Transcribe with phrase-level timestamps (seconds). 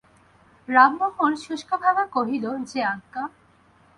[0.69, 3.23] রামমোহন শুষ্কভাবে কহিল, যে আজ্ঞা।